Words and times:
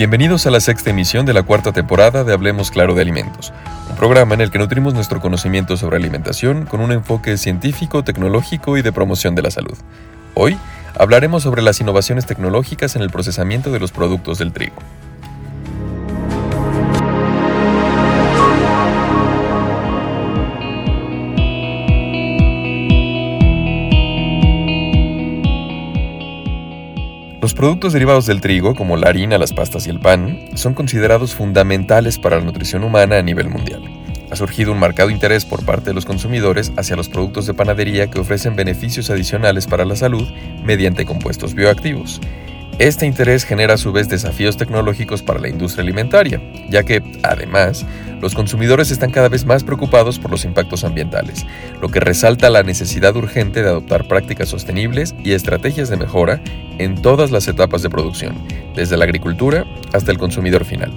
Bienvenidos 0.00 0.46
a 0.46 0.50
la 0.50 0.60
sexta 0.60 0.88
emisión 0.88 1.26
de 1.26 1.34
la 1.34 1.42
cuarta 1.42 1.72
temporada 1.72 2.24
de 2.24 2.32
Hablemos 2.32 2.70
Claro 2.70 2.94
de 2.94 3.02
Alimentos, 3.02 3.52
un 3.90 3.96
programa 3.96 4.32
en 4.32 4.40
el 4.40 4.50
que 4.50 4.58
nutrimos 4.58 4.94
nuestro 4.94 5.20
conocimiento 5.20 5.76
sobre 5.76 5.98
alimentación 5.98 6.64
con 6.64 6.80
un 6.80 6.90
enfoque 6.90 7.36
científico, 7.36 8.02
tecnológico 8.02 8.78
y 8.78 8.82
de 8.82 8.92
promoción 8.92 9.34
de 9.34 9.42
la 9.42 9.50
salud. 9.50 9.76
Hoy 10.32 10.56
hablaremos 10.98 11.42
sobre 11.42 11.60
las 11.60 11.82
innovaciones 11.82 12.24
tecnológicas 12.24 12.96
en 12.96 13.02
el 13.02 13.10
procesamiento 13.10 13.72
de 13.72 13.78
los 13.78 13.92
productos 13.92 14.38
del 14.38 14.54
trigo. 14.54 14.76
Los 27.50 27.56
productos 27.56 27.92
derivados 27.92 28.26
del 28.26 28.40
trigo, 28.40 28.76
como 28.76 28.96
la 28.96 29.08
harina, 29.08 29.36
las 29.36 29.52
pastas 29.52 29.84
y 29.88 29.90
el 29.90 29.98
pan, 29.98 30.38
son 30.54 30.72
considerados 30.72 31.34
fundamentales 31.34 32.16
para 32.16 32.38
la 32.38 32.44
nutrición 32.44 32.84
humana 32.84 33.18
a 33.18 33.22
nivel 33.22 33.50
mundial. 33.50 33.82
Ha 34.30 34.36
surgido 34.36 34.70
un 34.70 34.78
marcado 34.78 35.10
interés 35.10 35.44
por 35.44 35.64
parte 35.64 35.86
de 35.90 35.94
los 35.94 36.04
consumidores 36.04 36.70
hacia 36.76 36.94
los 36.94 37.08
productos 37.08 37.46
de 37.46 37.54
panadería 37.54 38.08
que 38.08 38.20
ofrecen 38.20 38.54
beneficios 38.54 39.10
adicionales 39.10 39.66
para 39.66 39.84
la 39.84 39.96
salud 39.96 40.28
mediante 40.62 41.04
compuestos 41.04 41.54
bioactivos. 41.54 42.20
Este 42.78 43.04
interés 43.04 43.44
genera 43.44 43.74
a 43.74 43.78
su 43.78 43.90
vez 43.90 44.08
desafíos 44.08 44.56
tecnológicos 44.56 45.20
para 45.20 45.40
la 45.40 45.48
industria 45.48 45.82
alimentaria, 45.82 46.40
ya 46.70 46.84
que, 46.84 47.02
además, 47.24 47.84
los 48.20 48.34
consumidores 48.34 48.90
están 48.90 49.10
cada 49.10 49.28
vez 49.28 49.44
más 49.44 49.64
preocupados 49.64 50.18
por 50.18 50.30
los 50.30 50.44
impactos 50.44 50.84
ambientales, 50.84 51.46
lo 51.80 51.88
que 51.88 52.00
resalta 52.00 52.50
la 52.50 52.62
necesidad 52.62 53.16
urgente 53.16 53.62
de 53.62 53.68
adoptar 53.68 54.06
prácticas 54.06 54.48
sostenibles 54.48 55.14
y 55.24 55.32
estrategias 55.32 55.88
de 55.88 55.96
mejora 55.96 56.40
en 56.78 57.00
todas 57.00 57.30
las 57.30 57.48
etapas 57.48 57.82
de 57.82 57.90
producción, 57.90 58.36
desde 58.74 58.96
la 58.96 59.04
agricultura 59.04 59.64
hasta 59.92 60.12
el 60.12 60.18
consumidor 60.18 60.64
final. 60.64 60.92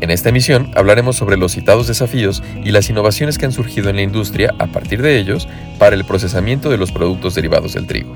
En 0.00 0.10
esta 0.10 0.30
emisión 0.30 0.72
hablaremos 0.74 1.14
sobre 1.14 1.36
los 1.36 1.52
citados 1.52 1.86
desafíos 1.86 2.42
y 2.64 2.72
las 2.72 2.90
innovaciones 2.90 3.38
que 3.38 3.46
han 3.46 3.52
surgido 3.52 3.88
en 3.88 3.96
la 3.96 4.02
industria 4.02 4.52
a 4.58 4.66
partir 4.66 5.00
de 5.00 5.16
ellos 5.16 5.48
para 5.78 5.94
el 5.94 6.04
procesamiento 6.04 6.70
de 6.70 6.76
los 6.76 6.90
productos 6.90 7.36
derivados 7.36 7.74
del 7.74 7.86
trigo. 7.86 8.12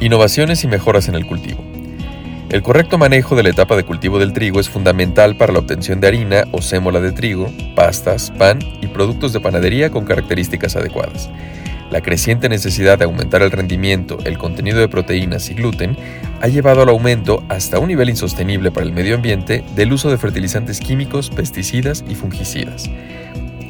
Innovaciones 0.00 0.64
y 0.64 0.66
mejoras 0.66 1.08
en 1.08 1.14
el 1.14 1.24
cultivo. 1.24 1.73
El 2.54 2.62
correcto 2.62 2.98
manejo 2.98 3.34
de 3.34 3.42
la 3.42 3.48
etapa 3.48 3.74
de 3.74 3.82
cultivo 3.82 4.20
del 4.20 4.32
trigo 4.32 4.60
es 4.60 4.68
fundamental 4.68 5.36
para 5.36 5.52
la 5.52 5.58
obtención 5.58 6.00
de 6.00 6.06
harina 6.06 6.44
o 6.52 6.62
sémola 6.62 7.00
de 7.00 7.10
trigo, 7.10 7.50
pastas, 7.74 8.30
pan 8.30 8.60
y 8.80 8.86
productos 8.86 9.32
de 9.32 9.40
panadería 9.40 9.90
con 9.90 10.04
características 10.04 10.76
adecuadas. 10.76 11.28
La 11.90 12.00
creciente 12.00 12.48
necesidad 12.48 12.96
de 12.96 13.06
aumentar 13.06 13.42
el 13.42 13.50
rendimiento, 13.50 14.18
el 14.24 14.38
contenido 14.38 14.78
de 14.78 14.86
proteínas 14.86 15.50
y 15.50 15.54
gluten 15.54 15.96
ha 16.40 16.46
llevado 16.46 16.82
al 16.82 16.90
aumento 16.90 17.42
hasta 17.48 17.80
un 17.80 17.88
nivel 17.88 18.08
insostenible 18.08 18.70
para 18.70 18.86
el 18.86 18.92
medio 18.92 19.16
ambiente 19.16 19.64
del 19.74 19.92
uso 19.92 20.08
de 20.08 20.18
fertilizantes 20.18 20.78
químicos, 20.78 21.30
pesticidas 21.30 22.04
y 22.08 22.14
fungicidas. 22.14 22.88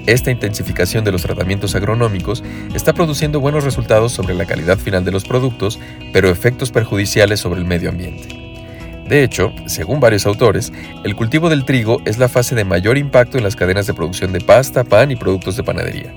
Esta 0.04 0.30
intensificación 0.30 1.04
de 1.04 1.12
los 1.12 1.22
tratamientos 1.22 1.74
agronómicos 1.74 2.44
está 2.74 2.92
produciendo 2.92 3.40
buenos 3.40 3.64
resultados 3.64 4.12
sobre 4.12 4.34
la 4.34 4.44
calidad 4.44 4.76
final 4.76 5.06
de 5.06 5.12
los 5.12 5.24
productos, 5.24 5.80
pero 6.12 6.28
efectos 6.28 6.70
perjudiciales 6.70 7.40
sobre 7.40 7.60
el 7.60 7.66
medio 7.66 7.88
ambiente. 7.88 8.44
De 9.08 9.22
hecho, 9.22 9.52
según 9.66 10.00
varios 10.00 10.26
autores, 10.26 10.72
el 11.04 11.14
cultivo 11.14 11.50
del 11.50 11.64
trigo 11.64 12.00
es 12.04 12.18
la 12.18 12.28
fase 12.28 12.54
de 12.54 12.64
mayor 12.64 12.96
impacto 12.96 13.36
en 13.36 13.44
las 13.44 13.56
cadenas 13.56 13.86
de 13.86 13.94
producción 13.94 14.32
de 14.32 14.40
pasta, 14.40 14.84
pan 14.84 15.10
y 15.10 15.16
productos 15.16 15.56
de 15.56 15.62
panadería. 15.62 16.12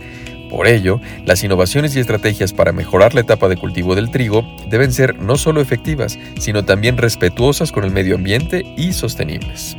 Por 0.49 0.67
ello, 0.67 1.01
las 1.25 1.43
innovaciones 1.43 1.95
y 1.95 1.99
estrategias 1.99 2.53
para 2.53 2.71
mejorar 2.71 3.13
la 3.13 3.21
etapa 3.21 3.49
de 3.49 3.57
cultivo 3.57 3.95
del 3.95 4.11
trigo 4.11 4.45
deben 4.69 4.93
ser 4.93 5.19
no 5.19 5.37
solo 5.37 5.59
efectivas, 5.59 6.17
sino 6.39 6.63
también 6.63 6.97
respetuosas 6.97 7.73
con 7.73 7.83
el 7.83 7.91
medio 7.91 8.15
ambiente 8.15 8.65
y 8.77 8.93
sostenibles. 8.93 9.75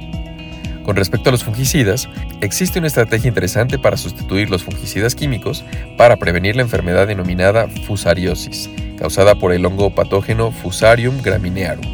Con 0.85 0.97
respecto 0.97 1.29
a 1.29 1.33
los 1.33 1.45
fungicidas, 1.45 2.09
existe 2.41 2.79
una 2.79 2.89
estrategia 2.89 3.29
interesante 3.29 3.79
para 3.79 3.97
sustituir 3.97 4.49
los 4.49 4.63
fungicidas 4.63 5.15
químicos 5.15 5.65
para 5.97 6.17
prevenir 6.17 6.57
la 6.57 6.63
enfermedad 6.63 7.07
denominada 7.07 7.69
fusariosis, 7.87 8.71
causada 8.99 9.35
por 9.35 9.53
el 9.53 9.65
hongo 9.67 9.91
patógeno 9.91 10.51
Fusarium 10.51 11.21
graminearum, 11.21 11.85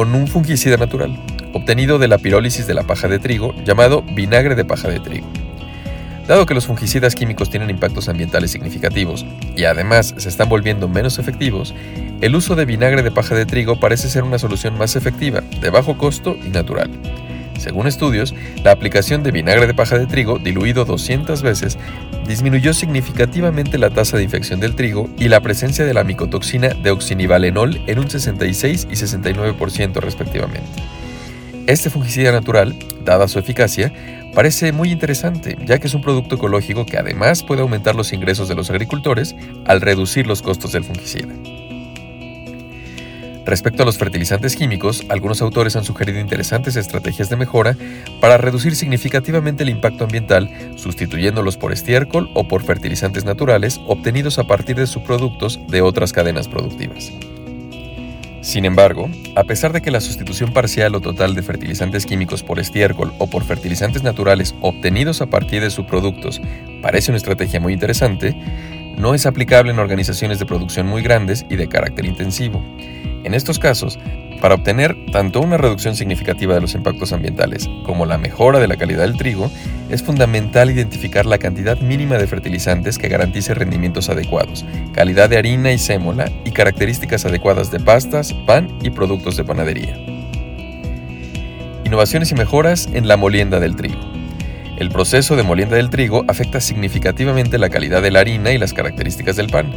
con 0.00 0.14
un 0.14 0.28
fungicida 0.28 0.78
natural, 0.78 1.14
obtenido 1.52 1.98
de 1.98 2.08
la 2.08 2.16
pirólisis 2.16 2.66
de 2.66 2.72
la 2.72 2.84
paja 2.84 3.06
de 3.06 3.18
trigo, 3.18 3.54
llamado 3.66 4.00
vinagre 4.00 4.54
de 4.54 4.64
paja 4.64 4.88
de 4.88 4.98
trigo. 4.98 5.26
Dado 6.26 6.46
que 6.46 6.54
los 6.54 6.64
fungicidas 6.64 7.14
químicos 7.14 7.50
tienen 7.50 7.68
impactos 7.68 8.08
ambientales 8.08 8.50
significativos 8.50 9.26
y 9.54 9.64
además 9.64 10.14
se 10.16 10.30
están 10.30 10.48
volviendo 10.48 10.88
menos 10.88 11.18
efectivos, 11.18 11.74
el 12.22 12.34
uso 12.34 12.56
de 12.56 12.64
vinagre 12.64 13.02
de 13.02 13.10
paja 13.10 13.34
de 13.34 13.44
trigo 13.44 13.78
parece 13.78 14.08
ser 14.08 14.22
una 14.22 14.38
solución 14.38 14.78
más 14.78 14.96
efectiva, 14.96 15.42
de 15.60 15.68
bajo 15.68 15.98
costo 15.98 16.34
y 16.42 16.48
natural. 16.48 16.88
Según 17.60 17.86
estudios, 17.86 18.34
la 18.64 18.72
aplicación 18.72 19.22
de 19.22 19.32
vinagre 19.32 19.66
de 19.66 19.74
paja 19.74 19.98
de 19.98 20.06
trigo 20.06 20.38
diluido 20.38 20.86
200 20.86 21.42
veces 21.42 21.78
disminuyó 22.26 22.72
significativamente 22.72 23.76
la 23.76 23.90
tasa 23.90 24.16
de 24.16 24.22
infección 24.22 24.60
del 24.60 24.74
trigo 24.74 25.10
y 25.18 25.28
la 25.28 25.40
presencia 25.40 25.84
de 25.84 25.92
la 25.92 26.02
micotoxina 26.02 26.68
deoxinivalenol 26.68 27.82
en 27.86 27.98
un 27.98 28.08
66 28.08 28.88
y 28.90 28.94
69% 28.94 30.00
respectivamente. 30.00 30.82
Este 31.66 31.90
fungicida 31.90 32.32
natural, 32.32 32.74
dada 33.04 33.28
su 33.28 33.38
eficacia, 33.38 33.92
parece 34.34 34.72
muy 34.72 34.90
interesante, 34.90 35.58
ya 35.66 35.78
que 35.78 35.86
es 35.86 35.94
un 35.94 36.00
producto 36.00 36.36
ecológico 36.36 36.86
que 36.86 36.96
además 36.96 37.42
puede 37.42 37.60
aumentar 37.60 37.94
los 37.94 38.14
ingresos 38.14 38.48
de 38.48 38.54
los 38.54 38.70
agricultores 38.70 39.36
al 39.66 39.82
reducir 39.82 40.26
los 40.26 40.40
costos 40.40 40.72
del 40.72 40.84
fungicida. 40.84 41.34
Respecto 43.44 43.82
a 43.82 43.86
los 43.86 43.96
fertilizantes 43.96 44.54
químicos, 44.54 45.04
algunos 45.08 45.40
autores 45.40 45.74
han 45.74 45.84
sugerido 45.84 46.20
interesantes 46.20 46.76
estrategias 46.76 47.30
de 47.30 47.36
mejora 47.36 47.76
para 48.20 48.36
reducir 48.36 48.76
significativamente 48.76 49.62
el 49.62 49.70
impacto 49.70 50.04
ambiental, 50.04 50.50
sustituyéndolos 50.76 51.56
por 51.56 51.72
estiércol 51.72 52.30
o 52.34 52.46
por 52.46 52.62
fertilizantes 52.62 53.24
naturales 53.24 53.80
obtenidos 53.86 54.38
a 54.38 54.44
partir 54.44 54.76
de 54.76 54.86
subproductos 54.86 55.58
de 55.68 55.80
otras 55.80 56.12
cadenas 56.12 56.48
productivas. 56.48 57.12
Sin 58.42 58.64
embargo, 58.64 59.10
a 59.36 59.44
pesar 59.44 59.72
de 59.72 59.82
que 59.82 59.90
la 59.90 60.00
sustitución 60.00 60.52
parcial 60.52 60.94
o 60.94 61.00
total 61.00 61.34
de 61.34 61.42
fertilizantes 61.42 62.06
químicos 62.06 62.42
por 62.42 62.58
estiércol 62.58 63.12
o 63.18 63.26
por 63.26 63.44
fertilizantes 63.44 64.02
naturales 64.02 64.54
obtenidos 64.62 65.20
a 65.20 65.26
partir 65.26 65.60
de 65.62 65.70
subproductos 65.70 66.40
parece 66.80 67.10
una 67.10 67.18
estrategia 67.18 67.60
muy 67.60 67.74
interesante, 67.74 68.34
no 68.96 69.14
es 69.14 69.26
aplicable 69.26 69.72
en 69.72 69.78
organizaciones 69.78 70.38
de 70.38 70.46
producción 70.46 70.86
muy 70.86 71.02
grandes 71.02 71.44
y 71.50 71.56
de 71.56 71.68
carácter 71.68 72.06
intensivo. 72.06 72.64
En 73.24 73.34
estos 73.34 73.58
casos, 73.58 73.98
para 74.40 74.54
obtener 74.54 74.96
tanto 75.12 75.40
una 75.40 75.58
reducción 75.58 75.94
significativa 75.94 76.54
de 76.54 76.62
los 76.62 76.74
impactos 76.74 77.12
ambientales 77.12 77.68
como 77.84 78.06
la 78.06 78.16
mejora 78.16 78.58
de 78.58 78.68
la 78.68 78.76
calidad 78.76 79.02
del 79.02 79.18
trigo, 79.18 79.50
es 79.90 80.02
fundamental 80.02 80.70
identificar 80.70 81.26
la 81.26 81.38
cantidad 81.38 81.78
mínima 81.78 82.16
de 82.16 82.26
fertilizantes 82.26 82.96
que 82.96 83.08
garantice 83.08 83.52
rendimientos 83.52 84.08
adecuados, 84.08 84.64
calidad 84.94 85.28
de 85.28 85.36
harina 85.36 85.72
y 85.72 85.78
sémola 85.78 86.30
y 86.44 86.52
características 86.52 87.26
adecuadas 87.26 87.70
de 87.70 87.80
pastas, 87.80 88.32
pan 88.46 88.78
y 88.82 88.90
productos 88.90 89.36
de 89.36 89.44
panadería. 89.44 89.94
Innovaciones 91.84 92.30
y 92.32 92.34
mejoras 92.34 92.88
en 92.94 93.08
la 93.08 93.18
molienda 93.18 93.60
del 93.60 93.76
trigo. 93.76 94.00
El 94.78 94.88
proceso 94.88 95.36
de 95.36 95.42
molienda 95.42 95.76
del 95.76 95.90
trigo 95.90 96.24
afecta 96.26 96.58
significativamente 96.58 97.58
la 97.58 97.68
calidad 97.68 98.00
de 98.00 98.10
la 98.10 98.20
harina 98.20 98.52
y 98.52 98.58
las 98.58 98.72
características 98.72 99.36
del 99.36 99.48
pan, 99.48 99.70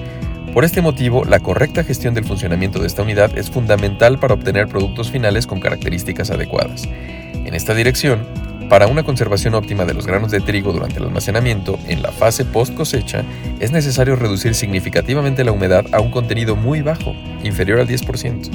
por 0.53 0.65
este 0.65 0.83
motivo, 0.83 1.25
la 1.25 1.39
correcta 1.39 1.83
gestión 1.83 2.13
del 2.13 2.25
funcionamiento 2.25 2.79
de 2.79 2.85
esta 2.85 3.01
unidad 3.01 3.35
es 3.37 3.49
fundamental 3.49 4.19
para 4.19 4.35
obtener 4.35 4.67
productos 4.67 5.09
finales 5.09 5.47
con 5.47 5.59
características 5.59 6.29
adecuadas. 6.29 6.87
En 7.33 7.55
esta 7.55 7.73
dirección, 7.73 8.27
para 8.69 8.85
una 8.85 9.03
conservación 9.03 9.55
óptima 9.55 9.85
de 9.85 9.95
los 9.95 10.05
granos 10.05 10.29
de 10.29 10.41
trigo 10.41 10.71
durante 10.71 10.97
el 10.97 11.05
almacenamiento, 11.05 11.79
en 11.87 12.03
la 12.03 12.11
fase 12.11 12.45
post 12.45 12.75
cosecha, 12.75 13.23
es 13.59 13.71
necesario 13.71 14.15
reducir 14.15 14.53
significativamente 14.53 15.43
la 15.43 15.51
humedad 15.51 15.85
a 15.91 15.99
un 15.99 16.11
contenido 16.11 16.55
muy 16.55 16.81
bajo, 16.81 17.13
inferior 17.43 17.79
al 17.79 17.87
10%. 17.87 18.49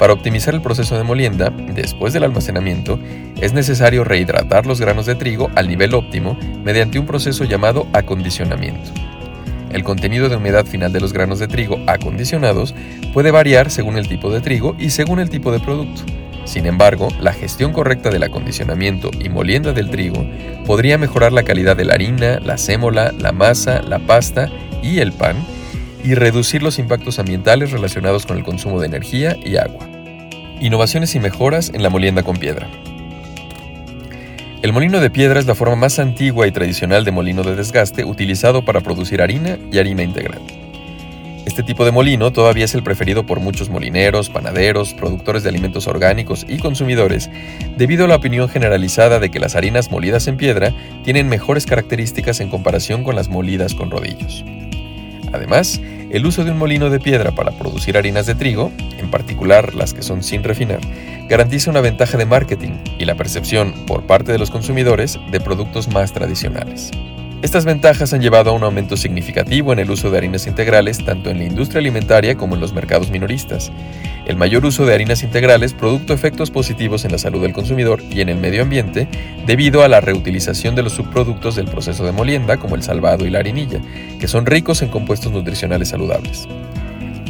Para 0.00 0.12
optimizar 0.12 0.54
el 0.54 0.62
proceso 0.62 0.96
de 0.96 1.04
molienda, 1.04 1.50
después 1.50 2.12
del 2.12 2.24
almacenamiento, 2.24 2.98
es 3.40 3.52
necesario 3.52 4.02
rehidratar 4.02 4.66
los 4.66 4.80
granos 4.80 5.06
de 5.06 5.14
trigo 5.14 5.48
al 5.54 5.68
nivel 5.68 5.94
óptimo 5.94 6.36
mediante 6.64 6.98
un 6.98 7.06
proceso 7.06 7.44
llamado 7.44 7.86
acondicionamiento. 7.92 9.09
El 9.70 9.84
contenido 9.84 10.28
de 10.28 10.36
humedad 10.36 10.66
final 10.66 10.92
de 10.92 11.00
los 11.00 11.12
granos 11.12 11.38
de 11.38 11.48
trigo 11.48 11.78
acondicionados 11.86 12.74
puede 13.12 13.30
variar 13.30 13.70
según 13.70 13.96
el 13.96 14.08
tipo 14.08 14.30
de 14.30 14.40
trigo 14.40 14.74
y 14.78 14.90
según 14.90 15.20
el 15.20 15.30
tipo 15.30 15.52
de 15.52 15.60
producto. 15.60 16.02
Sin 16.44 16.66
embargo, 16.66 17.08
la 17.20 17.32
gestión 17.32 17.72
correcta 17.72 18.10
del 18.10 18.24
acondicionamiento 18.24 19.10
y 19.18 19.28
molienda 19.28 19.72
del 19.72 19.90
trigo 19.90 20.26
podría 20.66 20.98
mejorar 20.98 21.32
la 21.32 21.44
calidad 21.44 21.76
de 21.76 21.84
la 21.84 21.94
harina, 21.94 22.40
la 22.40 22.58
sémola, 22.58 23.12
la 23.12 23.30
masa, 23.30 23.82
la 23.82 24.00
pasta 24.00 24.50
y 24.82 24.98
el 24.98 25.12
pan 25.12 25.36
y 26.02 26.14
reducir 26.14 26.62
los 26.62 26.78
impactos 26.78 27.18
ambientales 27.18 27.70
relacionados 27.70 28.26
con 28.26 28.38
el 28.38 28.44
consumo 28.44 28.80
de 28.80 28.86
energía 28.86 29.36
y 29.44 29.56
agua. 29.56 29.86
Innovaciones 30.60 31.14
y 31.14 31.20
mejoras 31.20 31.70
en 31.72 31.82
la 31.82 31.90
molienda 31.90 32.22
con 32.22 32.36
piedra. 32.36 32.68
El 34.62 34.74
molino 34.74 35.00
de 35.00 35.08
piedra 35.08 35.40
es 35.40 35.46
la 35.46 35.54
forma 35.54 35.74
más 35.74 35.98
antigua 35.98 36.46
y 36.46 36.52
tradicional 36.52 37.02
de 37.02 37.10
molino 37.10 37.42
de 37.42 37.56
desgaste 37.56 38.04
utilizado 38.04 38.62
para 38.62 38.82
producir 38.82 39.22
harina 39.22 39.56
y 39.72 39.78
harina 39.78 40.02
integral. 40.02 40.42
Este 41.46 41.62
tipo 41.62 41.86
de 41.86 41.92
molino 41.92 42.30
todavía 42.30 42.66
es 42.66 42.74
el 42.74 42.82
preferido 42.82 43.24
por 43.24 43.40
muchos 43.40 43.70
molineros, 43.70 44.28
panaderos, 44.28 44.92
productores 44.92 45.44
de 45.44 45.48
alimentos 45.48 45.86
orgánicos 45.86 46.44
y 46.46 46.58
consumidores, 46.58 47.30
debido 47.78 48.04
a 48.04 48.08
la 48.08 48.16
opinión 48.16 48.50
generalizada 48.50 49.18
de 49.18 49.30
que 49.30 49.40
las 49.40 49.56
harinas 49.56 49.90
molidas 49.90 50.28
en 50.28 50.36
piedra 50.36 50.74
tienen 51.04 51.30
mejores 51.30 51.64
características 51.64 52.40
en 52.40 52.50
comparación 52.50 53.02
con 53.02 53.16
las 53.16 53.30
molidas 53.30 53.74
con 53.74 53.90
rodillos. 53.90 54.44
Además, 55.32 55.80
el 56.10 56.26
uso 56.26 56.44
de 56.44 56.50
un 56.50 56.58
molino 56.58 56.90
de 56.90 57.00
piedra 57.00 57.32
para 57.32 57.52
producir 57.52 57.96
harinas 57.96 58.26
de 58.26 58.34
trigo, 58.34 58.72
en 58.98 59.10
particular 59.10 59.74
las 59.74 59.94
que 59.94 60.02
son 60.02 60.22
sin 60.22 60.42
refinar, 60.42 60.80
garantiza 61.28 61.70
una 61.70 61.80
ventaja 61.80 62.18
de 62.18 62.26
marketing 62.26 62.72
y 62.98 63.04
la 63.04 63.14
percepción 63.14 63.72
por 63.86 64.06
parte 64.06 64.32
de 64.32 64.38
los 64.38 64.50
consumidores 64.50 65.18
de 65.30 65.40
productos 65.40 65.88
más 65.88 66.12
tradicionales. 66.12 66.90
Estas 67.42 67.64
ventajas 67.64 68.12
han 68.12 68.20
llevado 68.20 68.50
a 68.50 68.52
un 68.52 68.62
aumento 68.64 68.98
significativo 68.98 69.72
en 69.72 69.78
el 69.78 69.90
uso 69.90 70.10
de 70.10 70.18
harinas 70.18 70.46
integrales 70.46 71.02
tanto 71.02 71.30
en 71.30 71.38
la 71.38 71.44
industria 71.44 71.78
alimentaria 71.78 72.34
como 72.36 72.54
en 72.54 72.60
los 72.60 72.74
mercados 72.74 73.10
minoristas. 73.10 73.72
El 74.26 74.36
mayor 74.36 74.66
uso 74.66 74.84
de 74.84 74.92
harinas 74.92 75.22
integrales 75.22 75.72
producto 75.72 76.12
efectos 76.12 76.50
positivos 76.50 77.06
en 77.06 77.12
la 77.12 77.18
salud 77.18 77.40
del 77.40 77.54
consumidor 77.54 78.02
y 78.10 78.20
en 78.20 78.28
el 78.28 78.36
medio 78.36 78.60
ambiente 78.60 79.08
debido 79.46 79.82
a 79.82 79.88
la 79.88 80.02
reutilización 80.02 80.74
de 80.74 80.82
los 80.82 80.92
subproductos 80.92 81.56
del 81.56 81.64
proceso 81.64 82.04
de 82.04 82.12
molienda 82.12 82.58
como 82.58 82.74
el 82.74 82.82
salvado 82.82 83.24
y 83.24 83.30
la 83.30 83.38
harinilla, 83.38 83.80
que 84.20 84.28
son 84.28 84.44
ricos 84.44 84.82
en 84.82 84.90
compuestos 84.90 85.32
nutricionales 85.32 85.88
saludables. 85.88 86.46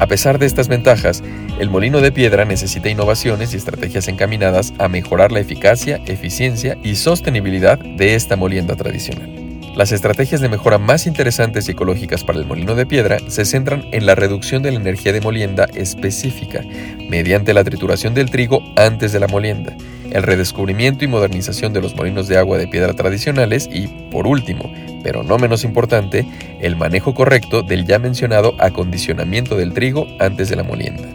A 0.01 0.09
pesar 0.09 0.41
de 0.41 0.47
estas 0.47 0.67
ventajas, 0.67 1.23
el 1.61 1.71
molino 1.71 2.01
de 2.01 2.11
piedra 2.11 2.45
necesita 2.45 2.89
innovaciones 2.89 3.55
y 3.55 3.59
estrategias 3.59 4.09
encaminadas 4.09 4.73
a 4.79 4.89
mejorar 4.89 5.31
la 5.31 5.39
eficacia, 5.39 6.01
eficiencia 6.07 6.77
y 6.83 6.97
sostenibilidad 6.97 7.79
de 7.79 8.17
esta 8.17 8.35
molienda 8.35 8.75
tradicional. 8.75 9.40
Las 9.75 9.93
estrategias 9.93 10.41
de 10.41 10.49
mejora 10.49 10.79
más 10.79 11.07
interesantes 11.07 11.69
y 11.69 11.73
ecológicas 11.73 12.25
para 12.25 12.39
el 12.41 12.45
molino 12.45 12.75
de 12.75 12.87
piedra 12.87 13.19
se 13.29 13.45
centran 13.45 13.87
en 13.93 14.05
la 14.05 14.17
reducción 14.17 14.63
de 14.63 14.73
la 14.73 14.81
energía 14.81 15.13
de 15.13 15.21
molienda 15.21 15.69
específica 15.75 16.63
mediante 17.09 17.55
la 17.55 17.63
trituración 17.63 18.13
del 18.13 18.31
trigo 18.31 18.63
antes 18.77 19.13
de 19.13 19.21
la 19.21 19.29
molienda, 19.29 19.77
el 20.11 20.25
redescubrimiento 20.25 21.05
y 21.05 21.09
modernización 21.09 21.73
de 21.73 21.81
los 21.81 21.95
molinos 21.95 22.27
de 22.27 22.37
agua 22.37 22.59
de 22.59 22.67
piedra 22.67 22.95
tradicionales 22.95 23.69
y, 23.73 23.87
por 24.11 24.27
último, 24.27 24.73
pero 25.05 25.23
no 25.23 25.39
menos 25.39 25.63
importante, 25.63 26.27
el 26.61 26.75
manejo 26.75 27.15
correcto 27.15 27.63
del 27.63 27.87
ya 27.87 28.01
mencionado 28.01 28.57
acondicionamiento 28.59 29.57
del 29.57 29.73
trigo 29.73 30.09
antes 30.19 30.49
de 30.49 30.57
la 30.57 30.65
molienda. 30.65 31.09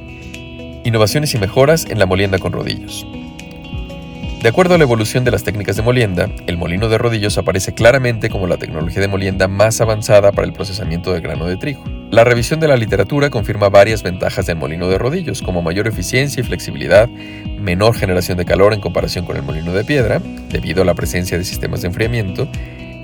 Innovaciones 0.86 1.34
y 1.34 1.40
mejoras 1.40 1.86
en 1.90 2.00
la 2.00 2.06
molienda 2.06 2.40
con 2.40 2.54
rodillos. 2.54 3.06
De 4.46 4.50
acuerdo 4.50 4.76
a 4.76 4.78
la 4.78 4.84
evolución 4.84 5.24
de 5.24 5.32
las 5.32 5.44
técnicas 5.44 5.76
de 5.76 5.82
molienda, 5.82 6.30
el 6.46 6.56
molino 6.56 6.88
de 6.88 7.00
rodillos 7.00 7.36
aparece 7.40 7.74
claramente 7.74 8.30
como 8.30 8.46
la 8.46 8.58
tecnología 8.58 9.02
de 9.02 9.08
molienda 9.08 9.48
más 9.48 9.82
avanzada 9.82 10.32
para 10.32 10.46
el 10.46 10.54
procesamiento 10.54 11.12
del 11.12 11.24
grano 11.24 11.48
de 11.48 11.58
trigo. 11.58 11.84
La 12.12 12.24
revisión 12.24 12.60
de 12.60 12.68
la 12.68 12.78
literatura 12.78 13.32
confirma 13.32 13.70
varias 13.70 14.04
ventajas 14.04 14.46
del 14.46 14.58
molino 14.58 14.88
de 14.88 15.00
rodillos, 15.00 15.42
como 15.42 15.64
mayor 15.64 15.88
eficiencia 15.88 16.42
y 16.42 16.44
flexibilidad, 16.44 17.10
menor 17.60 17.96
generación 17.96 18.38
de 18.38 18.46
calor 18.46 18.76
en 18.76 18.82
comparación 18.82 19.26
con 19.26 19.36
el 19.36 19.42
molino 19.42 19.74
de 19.74 19.84
piedra, 19.84 20.22
debido 20.52 20.84
a 20.84 20.86
la 20.86 20.94
presencia 20.94 21.40
de 21.40 21.44
sistemas 21.44 21.82
de 21.82 21.88
enfriamiento, 21.88 22.48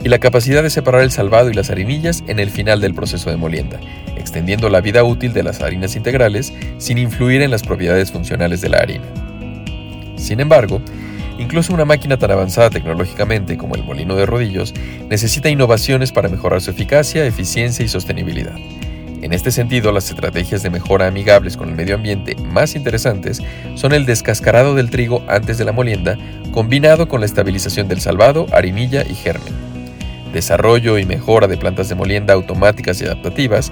y 0.04 0.10
la 0.10 0.20
capacidad 0.20 0.62
de 0.62 0.70
separar 0.70 1.02
el 1.02 1.10
salvado 1.10 1.50
y 1.50 1.56
las 1.56 1.72
harinillas 1.72 2.24
en 2.28 2.38
el 2.38 2.52
final 2.52 2.82
del 2.82 2.94
proceso 2.94 3.32
de 3.32 3.38
molienda, 3.38 3.80
extendiendo 4.16 4.70
la 4.70 4.82
vida 4.82 5.04
útil 5.04 5.34
de 5.34 5.42
las 5.42 5.60
harinas 5.62 5.96
integrales 5.96 6.54
sin 6.78 7.00
influir 7.00 7.42
en 7.42 7.50
las 7.50 7.64
propiedades 7.64 8.12
funcionales 8.12 8.62
de 8.62 8.70
la 8.70 8.78
harina. 8.78 9.06
Sin 10.18 10.40
embargo, 10.40 10.84
Incluso 11.42 11.74
una 11.74 11.86
máquina 11.86 12.18
tan 12.18 12.30
avanzada 12.30 12.70
tecnológicamente 12.70 13.58
como 13.58 13.74
el 13.74 13.84
molino 13.84 14.16
de 14.16 14.28
rodillos 14.28 14.76
necesita 15.10 15.50
innovaciones 15.50 16.12
para 16.12 16.30
mejorar 16.30 16.62
su 16.62 16.70
eficacia, 16.70 17.26
eficiencia 17.26 17.84
y 17.84 17.88
sostenibilidad. 17.88 18.54
En 19.24 19.34
este 19.34 19.50
sentido, 19.50 19.92
las 19.92 20.08
estrategias 20.12 20.62
de 20.62 20.70
mejora 20.70 21.08
amigables 21.08 21.58
con 21.58 21.70
el 21.70 21.76
medio 21.76 21.96
ambiente 21.96 22.36
más 22.36 22.76
interesantes 22.76 23.42
son 23.74 23.92
el 23.94 24.06
descascarado 24.06 24.76
del 24.76 24.92
trigo 24.92 25.24
antes 25.28 25.58
de 25.58 25.66
la 25.66 25.72
molienda, 25.72 26.16
combinado 26.52 27.08
con 27.08 27.22
la 27.22 27.26
estabilización 27.26 27.88
del 27.88 28.02
salvado, 28.02 28.46
harinilla 28.52 29.04
y 29.04 29.16
germen. 29.16 29.56
Desarrollo 30.34 31.00
y 31.00 31.06
mejora 31.08 31.48
de 31.48 31.58
plantas 31.58 31.90
de 31.90 31.96
molienda 31.96 32.36
automáticas 32.36 33.02
y 33.02 33.06
adaptativas, 33.06 33.72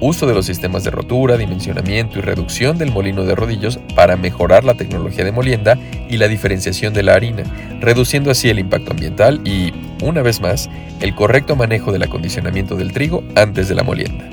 uso 0.00 0.26
de 0.26 0.34
los 0.34 0.46
sistemas 0.46 0.84
de 0.84 0.90
rotura, 0.90 1.36
dimensionamiento 1.36 2.18
y 2.18 2.22
reducción 2.22 2.78
del 2.78 2.92
molino 2.92 3.24
de 3.24 3.34
rodillos 3.34 3.78
para 3.94 4.16
mejorar 4.16 4.64
la 4.64 4.74
tecnología 4.74 5.24
de 5.24 5.32
molienda 5.32 5.78
y 6.08 6.16
la 6.18 6.28
diferenciación 6.28 6.92
de 6.92 7.02
la 7.02 7.14
harina, 7.14 7.44
reduciendo 7.80 8.30
así 8.30 8.48
el 8.48 8.58
impacto 8.58 8.92
ambiental 8.92 9.40
y, 9.44 9.72
una 10.02 10.22
vez 10.22 10.40
más, 10.40 10.68
el 11.00 11.14
correcto 11.14 11.56
manejo 11.56 11.92
del 11.92 12.02
acondicionamiento 12.02 12.76
del 12.76 12.92
trigo 12.92 13.22
antes 13.34 13.68
de 13.68 13.74
la 13.74 13.82
molienda. 13.82 14.28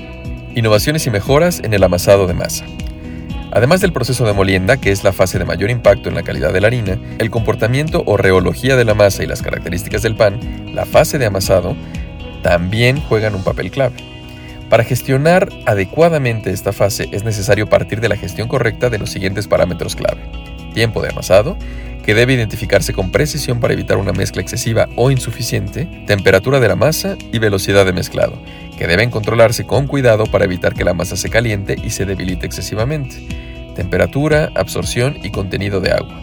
Innovaciones 0.54 1.06
y 1.06 1.10
mejoras 1.10 1.60
en 1.64 1.74
el 1.74 1.82
amasado 1.82 2.26
de 2.26 2.34
masa. 2.34 2.64
Además 3.50 3.80
del 3.80 3.92
proceso 3.92 4.26
de 4.26 4.32
molienda, 4.32 4.78
que 4.78 4.90
es 4.90 5.04
la 5.04 5.12
fase 5.12 5.38
de 5.38 5.44
mayor 5.44 5.70
impacto 5.70 6.08
en 6.08 6.16
la 6.16 6.24
calidad 6.24 6.52
de 6.52 6.60
la 6.60 6.66
harina, 6.66 6.98
el 7.18 7.30
comportamiento 7.30 8.02
o 8.04 8.16
reología 8.16 8.76
de 8.76 8.84
la 8.84 8.94
masa 8.94 9.22
y 9.22 9.26
las 9.26 9.42
características 9.42 10.02
del 10.02 10.16
pan, 10.16 10.40
la 10.74 10.84
fase 10.86 11.18
de 11.18 11.26
amasado, 11.26 11.76
también 12.42 13.00
juegan 13.00 13.34
un 13.34 13.44
papel 13.44 13.70
clave. 13.70 14.13
Para 14.74 14.82
gestionar 14.82 15.50
adecuadamente 15.66 16.50
esta 16.50 16.72
fase 16.72 17.08
es 17.12 17.22
necesario 17.22 17.68
partir 17.68 18.00
de 18.00 18.08
la 18.08 18.16
gestión 18.16 18.48
correcta 18.48 18.90
de 18.90 18.98
los 18.98 19.08
siguientes 19.08 19.46
parámetros 19.46 19.94
clave. 19.94 20.22
Tiempo 20.74 21.00
de 21.00 21.10
amasado, 21.10 21.56
que 22.04 22.12
debe 22.12 22.32
identificarse 22.32 22.92
con 22.92 23.12
precisión 23.12 23.60
para 23.60 23.74
evitar 23.74 23.98
una 23.98 24.10
mezcla 24.10 24.42
excesiva 24.42 24.88
o 24.96 25.12
insuficiente, 25.12 25.86
temperatura 26.08 26.58
de 26.58 26.66
la 26.66 26.74
masa 26.74 27.16
y 27.30 27.38
velocidad 27.38 27.86
de 27.86 27.92
mezclado, 27.92 28.36
que 28.76 28.88
deben 28.88 29.10
controlarse 29.10 29.64
con 29.64 29.86
cuidado 29.86 30.26
para 30.26 30.44
evitar 30.44 30.74
que 30.74 30.82
la 30.82 30.92
masa 30.92 31.14
se 31.14 31.30
caliente 31.30 31.76
y 31.80 31.90
se 31.90 32.04
debilite 32.04 32.44
excesivamente, 32.44 33.24
temperatura, 33.76 34.50
absorción 34.56 35.18
y 35.22 35.30
contenido 35.30 35.80
de 35.80 35.92
agua, 35.92 36.20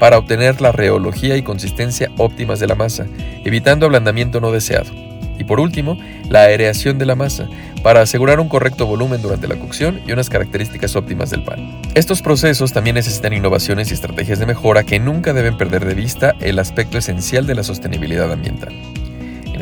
para 0.00 0.18
obtener 0.18 0.60
la 0.60 0.72
reología 0.72 1.36
y 1.36 1.42
consistencia 1.42 2.10
óptimas 2.18 2.58
de 2.58 2.66
la 2.66 2.74
masa, 2.74 3.06
evitando 3.44 3.86
ablandamiento 3.86 4.40
no 4.40 4.50
deseado. 4.50 5.11
Y 5.42 5.44
por 5.44 5.58
último, 5.58 5.98
la 6.30 6.44
aireación 6.44 6.98
de 6.98 7.04
la 7.04 7.16
masa, 7.16 7.48
para 7.82 8.00
asegurar 8.00 8.38
un 8.38 8.48
correcto 8.48 8.86
volumen 8.86 9.20
durante 9.20 9.48
la 9.48 9.56
cocción 9.56 10.00
y 10.06 10.12
unas 10.12 10.30
características 10.30 10.94
óptimas 10.94 11.30
del 11.30 11.42
pan. 11.42 11.80
Estos 11.96 12.22
procesos 12.22 12.72
también 12.72 12.94
necesitan 12.94 13.32
innovaciones 13.32 13.90
y 13.90 13.94
estrategias 13.94 14.38
de 14.38 14.46
mejora 14.46 14.84
que 14.84 15.00
nunca 15.00 15.32
deben 15.32 15.56
perder 15.56 15.84
de 15.84 15.94
vista 15.94 16.36
el 16.38 16.60
aspecto 16.60 16.96
esencial 16.96 17.44
de 17.44 17.56
la 17.56 17.64
sostenibilidad 17.64 18.30
ambiental. 18.30 18.72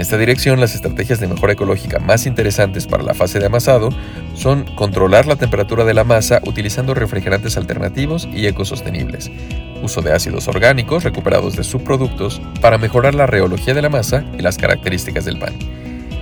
En 0.01 0.05
esta 0.05 0.17
dirección, 0.17 0.61
las 0.61 0.75
estrategias 0.75 1.21
de 1.21 1.29
mejora 1.29 1.53
ecológica 1.53 1.99
más 1.99 2.25
interesantes 2.25 2.87
para 2.87 3.03
la 3.03 3.13
fase 3.13 3.39
de 3.39 3.45
amasado 3.45 3.91
son 4.33 4.65
controlar 4.75 5.27
la 5.27 5.37
temperatura 5.37 5.85
de 5.85 5.93
la 5.93 6.05
masa 6.05 6.41
utilizando 6.47 6.95
refrigerantes 6.95 7.59
alternativos 7.59 8.27
y 8.33 8.47
ecosostenibles, 8.47 9.31
uso 9.83 10.01
de 10.01 10.15
ácidos 10.15 10.49
orgánicos 10.49 11.05
recuperados 11.05 11.55
de 11.55 11.65
subproductos 11.65 12.41
para 12.63 12.79
mejorar 12.79 13.15
la 13.15 13.27
reología 13.27 13.75
de 13.75 13.83
la 13.83 13.91
masa 13.91 14.25
y 14.39 14.41
las 14.41 14.57
características 14.57 15.27
del 15.27 15.39
pan, 15.39 15.53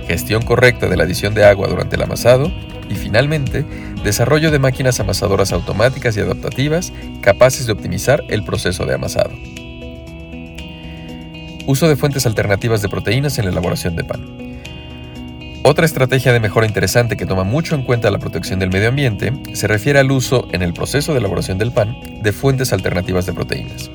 gestión 0.07 0.41
correcta 0.41 0.89
de 0.89 0.97
la 0.97 1.05
adición 1.05 1.33
de 1.33 1.45
agua 1.45 1.69
durante 1.69 1.95
el 1.95 2.03
amasado 2.03 2.51
y 2.89 2.95
finalmente 2.95 3.63
desarrollo 4.03 4.51
de 4.51 4.59
máquinas 4.59 4.99
amasadoras 4.99 5.53
automáticas 5.53 6.17
y 6.17 6.19
adaptativas 6.19 6.91
capaces 7.21 7.65
de 7.65 7.71
optimizar 7.71 8.25
el 8.27 8.43
proceso 8.43 8.85
de 8.85 8.95
amasado. 8.95 9.31
Uso 11.69 11.87
de 11.87 11.95
fuentes 11.95 12.25
alternativas 12.25 12.81
de 12.81 12.89
proteínas 12.89 13.37
en 13.37 13.45
la 13.45 13.51
elaboración 13.51 13.95
de 13.95 14.03
pan. 14.03 14.25
Otra 15.63 15.85
estrategia 15.85 16.33
de 16.33 16.39
mejora 16.39 16.65
interesante 16.65 17.15
que 17.15 17.27
toma 17.27 17.43
mucho 17.43 17.75
en 17.75 17.83
cuenta 17.83 18.09
la 18.09 18.17
protección 18.17 18.57
del 18.57 18.71
medio 18.71 18.89
ambiente 18.89 19.31
se 19.53 19.67
refiere 19.67 19.99
al 19.99 20.09
uso 20.09 20.47
en 20.51 20.63
el 20.63 20.73
proceso 20.73 21.13
de 21.13 21.19
elaboración 21.19 21.59
del 21.59 21.71
pan 21.71 21.95
de 22.23 22.31
fuentes 22.31 22.73
alternativas 22.73 23.27
de 23.27 23.33
proteínas. 23.33 23.91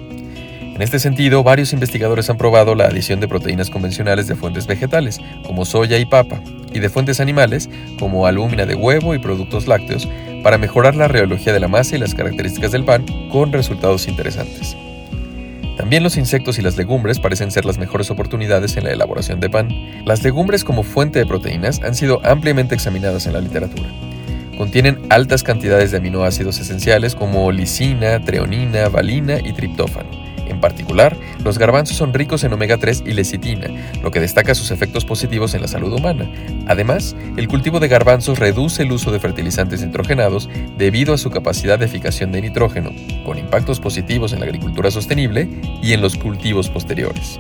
En 0.61 0.83
este 0.83 1.00
sentido, 1.00 1.43
varios 1.43 1.73
investigadores 1.73 2.31
han 2.31 2.37
probado 2.37 2.76
la 2.76 2.85
adición 2.85 3.19
de 3.19 3.26
proteínas 3.26 3.71
convencionales 3.71 4.28
de 4.28 4.37
fuentes 4.37 4.69
vegetales, 4.69 5.19
como 5.45 5.64
soya 5.64 5.99
y 5.99 6.04
papa, 6.04 6.40
y 6.73 6.78
de 6.78 6.88
fuentes 6.88 7.19
animales, 7.19 7.69
como 7.99 8.28
alúmina 8.28 8.66
de 8.66 8.76
huevo 8.76 9.16
y 9.16 9.19
productos 9.19 9.66
lácteos, 9.66 10.09
para 10.45 10.59
mejorar 10.59 10.95
la 10.95 11.09
reología 11.09 11.52
de 11.52 11.59
la 11.59 11.66
masa 11.66 11.97
y 11.97 11.99
las 11.99 12.14
características 12.14 12.71
del 12.71 12.85
pan, 12.85 13.04
con 13.33 13.52
resultados 13.52 14.07
interesantes. 14.07 14.76
También 15.76 16.02
los 16.02 16.16
insectos 16.16 16.59
y 16.59 16.62
las 16.62 16.76
legumbres 16.76 17.19
parecen 17.19 17.50
ser 17.50 17.64
las 17.64 17.78
mejores 17.78 18.11
oportunidades 18.11 18.76
en 18.76 18.85
la 18.85 18.93
elaboración 18.93 19.40
de 19.40 19.50
pan. 19.50 19.69
Las 20.04 20.23
legumbres 20.23 20.64
como 20.64 20.83
fuente 20.83 21.19
de 21.19 21.26
proteínas 21.26 21.83
han 21.83 21.95
sido 21.95 22.21
ampliamente 22.25 22.75
examinadas 22.75 23.26
en 23.26 23.33
la 23.33 23.40
literatura. 23.40 23.88
Contienen 24.57 25.00
altas 25.11 25.43
cantidades 25.43 25.90
de 25.90 25.97
aminoácidos 25.97 26.61
esenciales 26.61 27.14
como 27.14 27.50
lisina, 27.50 28.25
treonina, 28.25 28.88
valina 28.88 29.38
y 29.40 29.52
triptófano 29.52 30.24
particular, 30.64 31.14
los 31.44 31.59
garbanzos 31.59 31.99
son 31.99 32.14
ricos 32.14 32.42
en 32.42 32.54
omega 32.54 32.78
3 32.78 33.02
y 33.04 33.12
lecitina, 33.12 33.66
lo 34.02 34.11
que 34.11 34.18
destaca 34.18 34.54
sus 34.54 34.71
efectos 34.71 35.04
positivos 35.04 35.52
en 35.52 35.61
la 35.61 35.68
salud 35.68 35.92
humana. 35.92 36.26
Además, 36.66 37.14
el 37.37 37.49
cultivo 37.49 37.80
de 37.80 37.88
garbanzos 37.88 38.38
reduce 38.38 38.83
el 38.83 38.90
uso 38.90 39.12
de 39.12 39.21
fertilizantes 39.21 39.83
nitrogenados 39.83 40.49
debido 40.78 41.12
a 41.12 41.18
su 41.18 41.28
capacidad 41.28 41.78
de 41.78 41.87
fijación 41.87 42.33
de 42.33 42.40
nitrógeno, 42.40 42.92
con 43.26 43.38
impactos 43.38 43.78
positivos 43.78 44.33
en 44.33 44.40
la 44.40 44.47
agricultura 44.47 44.90
sostenible 44.90 45.50
y 45.83 45.92
en 45.92 46.00
los 46.00 46.16
cultivos 46.16 46.71
posteriores. 46.71 47.38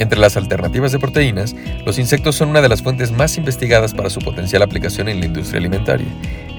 Entre 0.00 0.18
las 0.18 0.38
alternativas 0.38 0.92
de 0.92 0.98
proteínas, 0.98 1.54
los 1.84 1.98
insectos 1.98 2.34
son 2.34 2.48
una 2.48 2.62
de 2.62 2.70
las 2.70 2.80
fuentes 2.80 3.12
más 3.12 3.36
investigadas 3.36 3.92
para 3.92 4.08
su 4.08 4.18
potencial 4.20 4.62
aplicación 4.62 5.10
en 5.10 5.20
la 5.20 5.26
industria 5.26 5.58
alimentaria. 5.58 6.06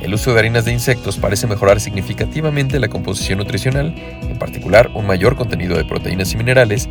El 0.03 0.13
uso 0.13 0.31
de 0.31 0.39
harinas 0.39 0.63
de 0.65 0.73
insectos 0.73 1.17
parece 1.17 1.47
mejorar 1.47 1.79
significativamente 1.79 2.79
la 2.79 2.87
composición 2.87 3.39
nutricional, 3.39 3.95
en 4.21 4.37
particular 4.37 4.91
un 4.93 5.07
mayor 5.07 5.35
contenido 5.35 5.75
de 5.75 5.85
proteínas 5.85 6.31
y 6.33 6.37
minerales, 6.37 6.87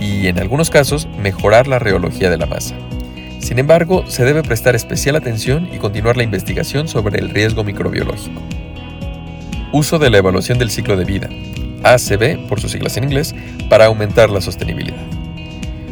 y 0.00 0.26
en 0.28 0.38
algunos 0.38 0.70
casos 0.70 1.06
mejorar 1.22 1.66
la 1.66 1.78
reología 1.78 2.30
de 2.30 2.38
la 2.38 2.46
masa. 2.46 2.74
Sin 3.38 3.58
embargo, 3.58 4.06
se 4.08 4.24
debe 4.24 4.42
prestar 4.42 4.74
especial 4.74 5.16
atención 5.16 5.68
y 5.70 5.76
continuar 5.76 6.16
la 6.16 6.22
investigación 6.22 6.88
sobre 6.88 7.18
el 7.18 7.28
riesgo 7.28 7.62
microbiológico. 7.62 8.40
Uso 9.70 9.98
de 9.98 10.08
la 10.08 10.16
evaluación 10.16 10.56
del 10.56 10.70
ciclo 10.70 10.96
de 10.96 11.04
vida, 11.04 11.28
ACB 11.82 12.48
por 12.48 12.58
sus 12.58 12.72
siglas 12.72 12.96
en 12.96 13.04
inglés, 13.04 13.34
para 13.68 13.84
aumentar 13.84 14.30
la 14.30 14.40
sostenibilidad. 14.40 15.19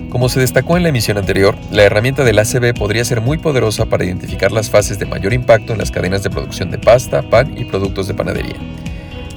Como 0.08 0.30
se 0.30 0.40
destacó 0.40 0.78
en 0.78 0.84
la 0.84 0.88
emisión 0.88 1.18
anterior, 1.18 1.54
la 1.70 1.82
herramienta 1.82 2.24
del 2.24 2.38
ACB 2.38 2.72
podría 2.72 3.04
ser 3.04 3.20
muy 3.20 3.36
poderosa 3.36 3.84
para 3.84 4.04
identificar 4.04 4.50
las 4.52 4.70
fases 4.70 4.98
de 4.98 5.04
mayor 5.04 5.34
impacto 5.34 5.74
en 5.74 5.78
las 5.78 5.90
cadenas 5.90 6.22
de 6.22 6.30
producción 6.30 6.70
de 6.70 6.78
pasta, 6.78 7.22
pan 7.22 7.56
y 7.58 7.66
productos 7.66 8.08
de 8.08 8.14
panadería. 8.14 8.56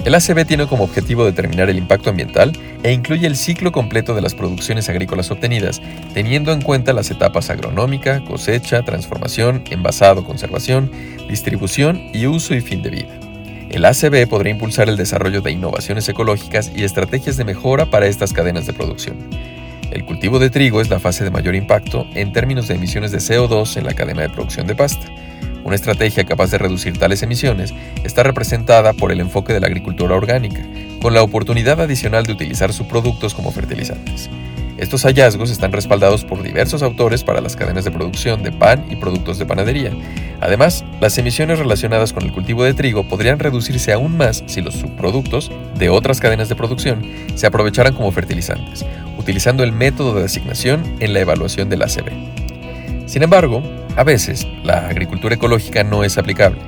El 0.05 0.15
ACB 0.15 0.45
tiene 0.45 0.67
como 0.67 0.85
objetivo 0.85 1.25
determinar 1.25 1.69
el 1.69 1.77
impacto 1.77 2.09
ambiental 2.09 2.53
e 2.83 2.91
incluye 2.93 3.27
el 3.27 3.35
ciclo 3.35 3.73
completo 3.73 4.15
de 4.15 4.21
las 4.21 4.33
producciones 4.33 4.87
agrícolas 4.87 5.29
obtenidas, 5.29 5.81
teniendo 6.13 6.53
en 6.53 6.61
cuenta 6.61 6.93
las 6.93 7.11
etapas 7.11 7.49
agronómica, 7.49 8.23
cosecha, 8.23 8.81
transformación, 8.81 9.63
envasado, 9.69 10.23
conservación, 10.23 10.89
distribución 11.27 12.01
y 12.13 12.27
uso 12.27 12.55
y 12.55 12.61
fin 12.61 12.81
de 12.81 12.91
vida. 12.91 13.19
El 13.69 13.85
ACB 13.85 14.27
podría 14.27 14.53
impulsar 14.53 14.89
el 14.89 14.97
desarrollo 14.97 15.41
de 15.41 15.51
innovaciones 15.51 16.07
ecológicas 16.09 16.71
y 16.73 16.83
estrategias 16.85 17.37
de 17.37 17.43
mejora 17.43 17.85
para 17.91 18.07
estas 18.07 18.33
cadenas 18.33 18.65
de 18.65 18.73
producción. 18.73 19.17
El 19.91 20.05
cultivo 20.05 20.39
de 20.39 20.49
trigo 20.49 20.79
es 20.79 20.89
la 20.89 20.99
fase 20.99 21.25
de 21.25 21.31
mayor 21.31 21.53
impacto 21.53 22.07
en 22.15 22.31
términos 22.31 22.69
de 22.69 22.75
emisiones 22.75 23.11
de 23.11 23.17
CO2 23.17 23.75
en 23.75 23.85
la 23.85 23.93
cadena 23.93 24.21
de 24.21 24.29
producción 24.29 24.65
de 24.65 24.73
pasta. 24.73 25.05
Una 25.65 25.75
estrategia 25.75 26.23
capaz 26.23 26.49
de 26.49 26.57
reducir 26.57 26.97
tales 26.97 27.21
emisiones 27.23 27.73
está 28.05 28.23
representada 28.23 28.93
por 28.93 29.11
el 29.11 29.19
enfoque 29.19 29.51
de 29.51 29.59
la 29.59 29.67
agricultura 29.67 30.15
orgánica, 30.15 30.61
con 31.01 31.13
la 31.13 31.23
oportunidad 31.23 31.81
adicional 31.81 32.25
de 32.25 32.31
utilizar 32.31 32.71
subproductos 32.71 33.33
como 33.33 33.51
fertilizantes. 33.51 34.29
Estos 34.77 35.03
hallazgos 35.03 35.51
están 35.51 35.73
respaldados 35.73 36.25
por 36.25 36.41
diversos 36.41 36.81
autores 36.81 37.23
para 37.23 37.41
las 37.41 37.55
cadenas 37.55 37.83
de 37.83 37.91
producción 37.91 38.41
de 38.41 38.51
pan 38.51 38.83
y 38.89 38.95
productos 38.95 39.37
de 39.37 39.45
panadería. 39.45 39.91
Además, 40.39 40.83
las 40.99 41.15
emisiones 41.19 41.59
relacionadas 41.59 42.13
con 42.13 42.23
el 42.23 42.31
cultivo 42.31 42.63
de 42.63 42.73
trigo 42.73 43.03
podrían 43.03 43.37
reducirse 43.37 43.93
aún 43.93 44.17
más 44.17 44.43
si 44.47 44.61
los 44.61 44.73
subproductos 44.73 45.51
de 45.77 45.89
otras 45.89 46.19
cadenas 46.19 46.49
de 46.49 46.55
producción 46.55 47.05
se 47.35 47.45
aprovecharan 47.45 47.93
como 47.93 48.11
fertilizantes, 48.11 48.83
utilizando 49.21 49.63
el 49.63 49.71
método 49.71 50.15
de 50.15 50.25
asignación 50.25 50.83
en 50.99 51.13
la 51.13 51.21
evaluación 51.21 51.69
del 51.69 51.83
ACB. 51.83 52.11
Sin 53.07 53.23
embargo, 53.23 53.63
a 53.95 54.03
veces 54.03 54.45
la 54.63 54.87
agricultura 54.87 55.35
ecológica 55.35 55.83
no 55.83 56.03
es 56.03 56.17
aplicable 56.17 56.59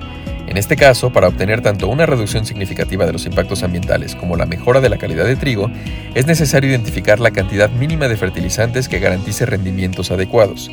en 0.53 0.57
este 0.57 0.75
caso, 0.75 1.11
para 1.11 1.29
obtener 1.29 1.61
tanto 1.61 1.87
una 1.87 2.05
reducción 2.05 2.45
significativa 2.45 3.07
de 3.07 3.13
los 3.13 3.25
impactos 3.25 3.63
ambientales 3.63 4.15
como 4.15 4.35
la 4.35 4.45
mejora 4.45 4.81
de 4.81 4.89
la 4.89 4.97
calidad 4.97 5.25
de 5.25 5.35
trigo, 5.35 5.71
es 6.13 6.27
necesario 6.27 6.69
identificar 6.69 7.19
la 7.19 7.31
cantidad 7.31 7.71
mínima 7.71 8.07
de 8.07 8.17
fertilizantes 8.17 8.87
que 8.87 8.99
garantice 8.99 9.47
rendimientos 9.47 10.11
adecuados, 10.11 10.69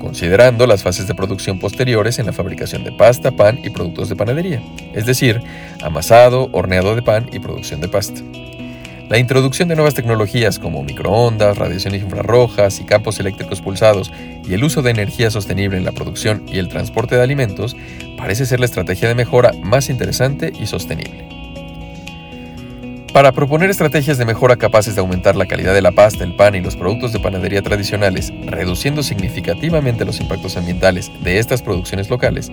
considerando 0.00 0.66
las 0.66 0.82
fases 0.82 1.08
de 1.08 1.14
producción 1.14 1.58
posteriores 1.58 2.18
en 2.18 2.24
la 2.24 2.32
fabricación 2.32 2.84
de 2.84 2.92
pasta, 2.92 3.32
pan 3.32 3.58
y 3.62 3.68
productos 3.68 4.08
de 4.08 4.16
panadería, 4.16 4.62
es 4.94 5.04
decir, 5.04 5.42
amasado, 5.82 6.48
horneado 6.52 6.94
de 6.94 7.02
pan 7.02 7.28
y 7.30 7.38
producción 7.38 7.82
de 7.82 7.88
pasta. 7.88 8.22
La 9.08 9.16
introducción 9.16 9.68
de 9.68 9.74
nuevas 9.74 9.94
tecnologías 9.94 10.58
como 10.58 10.82
microondas, 10.82 11.56
radiaciones 11.56 12.02
infrarrojas 12.02 12.78
y 12.78 12.84
campos 12.84 13.18
eléctricos 13.18 13.62
pulsados 13.62 14.12
y 14.46 14.52
el 14.52 14.62
uso 14.62 14.82
de 14.82 14.90
energía 14.90 15.30
sostenible 15.30 15.78
en 15.78 15.84
la 15.84 15.92
producción 15.92 16.42
y 16.46 16.58
el 16.58 16.68
transporte 16.68 17.16
de 17.16 17.22
alimentos 17.22 17.74
parece 18.18 18.44
ser 18.44 18.60
la 18.60 18.66
estrategia 18.66 19.08
de 19.08 19.14
mejora 19.14 19.52
más 19.62 19.88
interesante 19.88 20.52
y 20.60 20.66
sostenible. 20.66 21.37
Para 23.12 23.32
proponer 23.32 23.70
estrategias 23.70 24.18
de 24.18 24.26
mejora 24.26 24.56
capaces 24.56 24.94
de 24.94 25.00
aumentar 25.00 25.34
la 25.34 25.46
calidad 25.46 25.72
de 25.72 25.80
la 25.80 25.92
pasta, 25.92 26.24
el 26.24 26.36
pan 26.36 26.54
y 26.54 26.60
los 26.60 26.76
productos 26.76 27.12
de 27.12 27.18
panadería 27.18 27.62
tradicionales, 27.62 28.32
reduciendo 28.46 29.02
significativamente 29.02 30.04
los 30.04 30.20
impactos 30.20 30.56
ambientales 30.56 31.10
de 31.22 31.38
estas 31.38 31.62
producciones 31.62 32.10
locales, 32.10 32.52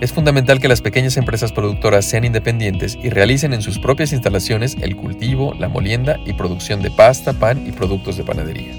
es 0.00 0.12
fundamental 0.12 0.58
que 0.58 0.68
las 0.68 0.82
pequeñas 0.82 1.16
empresas 1.16 1.52
productoras 1.52 2.04
sean 2.04 2.24
independientes 2.24 2.98
y 3.00 3.10
realicen 3.10 3.54
en 3.54 3.62
sus 3.62 3.78
propias 3.78 4.12
instalaciones 4.12 4.76
el 4.80 4.96
cultivo, 4.96 5.54
la 5.58 5.68
molienda 5.68 6.18
y 6.26 6.32
producción 6.32 6.82
de 6.82 6.90
pasta, 6.90 7.32
pan 7.32 7.64
y 7.66 7.70
productos 7.70 8.16
de 8.16 8.24
panadería. 8.24 8.74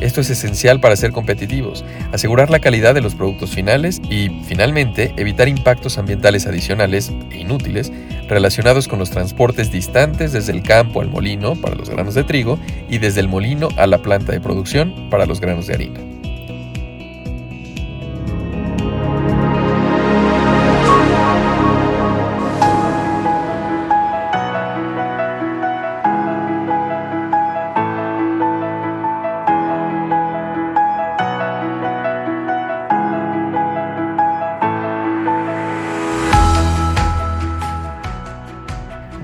Esto 0.00 0.20
es 0.20 0.30
esencial 0.30 0.80
para 0.80 0.96
ser 0.96 1.12
competitivos, 1.12 1.84
asegurar 2.12 2.50
la 2.50 2.58
calidad 2.58 2.94
de 2.94 3.00
los 3.00 3.14
productos 3.14 3.50
finales 3.50 4.02
y, 4.10 4.28
finalmente, 4.44 5.14
evitar 5.16 5.48
impactos 5.48 5.98
ambientales 5.98 6.46
adicionales 6.46 7.12
e 7.30 7.38
inútiles 7.38 7.92
relacionados 8.28 8.88
con 8.88 8.98
los 8.98 9.10
transportes 9.10 9.70
distantes 9.70 10.32
desde 10.32 10.52
el 10.52 10.62
campo 10.62 11.00
al 11.00 11.10
molino 11.10 11.54
para 11.56 11.74
los 11.74 11.90
granos 11.90 12.14
de 12.14 12.24
trigo 12.24 12.58
y 12.88 12.98
desde 12.98 13.20
el 13.20 13.28
molino 13.28 13.68
a 13.76 13.86
la 13.86 13.98
planta 13.98 14.32
de 14.32 14.40
producción 14.40 15.08
para 15.10 15.26
los 15.26 15.40
granos 15.40 15.66
de 15.66 15.74
harina. 15.74 16.13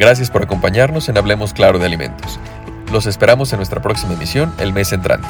Gracias 0.00 0.30
por 0.30 0.42
acompañarnos 0.42 1.10
en 1.10 1.18
Hablemos 1.18 1.52
Claro 1.52 1.78
de 1.78 1.84
Alimentos. 1.84 2.40
Los 2.90 3.04
esperamos 3.04 3.52
en 3.52 3.58
nuestra 3.58 3.82
próxima 3.82 4.14
emisión 4.14 4.50
el 4.58 4.72
mes 4.72 4.94
entrante. 4.94 5.28